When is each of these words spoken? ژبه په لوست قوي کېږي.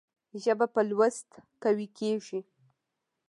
ژبه 0.43 0.65
په 0.73 0.81
لوست 0.89 1.29
قوي 1.63 1.87
کېږي. 1.99 2.39